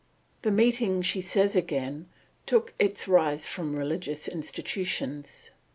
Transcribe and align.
The 0.41 0.49
meeting," 0.49 1.03
she 1.03 1.21
says 1.21 1.55
again, 1.55 2.07
"took 2.47 2.73
its 2.79 3.07
rise 3.07 3.47
from 3.47 3.75
religious 3.75 4.27
institutions. 4.27 5.51